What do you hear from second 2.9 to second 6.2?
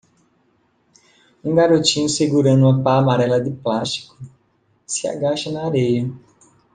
amarela de plástico?? se agacha na areia.